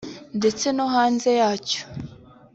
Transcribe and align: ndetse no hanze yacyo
ndetse 0.37 0.67
no 0.75 0.85
hanze 0.93 1.29
yacyo 1.39 1.81